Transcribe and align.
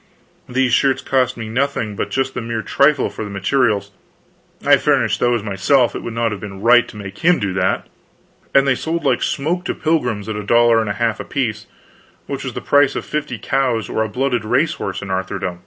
These 0.49 0.73
shirts 0.73 1.03
cost 1.03 1.37
me 1.37 1.47
nothing 1.47 1.95
but 1.95 2.09
just 2.09 2.33
the 2.33 2.41
mere 2.41 2.63
trifle 2.63 3.07
for 3.07 3.23
the 3.23 3.29
materials 3.29 3.91
I 4.65 4.77
furnished 4.77 5.19
those 5.19 5.43
myself, 5.43 5.95
it 5.95 5.99
would 6.01 6.15
not 6.15 6.31
have 6.31 6.41
been 6.41 6.59
right 6.59 6.87
to 6.87 6.97
make 6.97 7.19
him 7.19 7.37
do 7.37 7.53
that 7.53 7.85
and 8.55 8.67
they 8.67 8.73
sold 8.73 9.03
like 9.03 9.21
smoke 9.21 9.63
to 9.65 9.75
pilgrims 9.75 10.27
at 10.27 10.35
a 10.35 10.41
dollar 10.43 10.81
and 10.81 10.89
a 10.89 10.93
half 10.93 11.19
apiece, 11.19 11.67
which 12.25 12.43
was 12.43 12.55
the 12.55 12.61
price 12.61 12.95
of 12.95 13.05
fifty 13.05 13.37
cows 13.37 13.89
or 13.89 14.01
a 14.03 14.09
blooded 14.09 14.43
race 14.43 14.73
horse 14.73 15.03
in 15.03 15.11
Arthurdom. 15.11 15.59